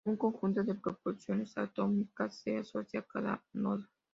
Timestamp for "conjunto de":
0.17-0.73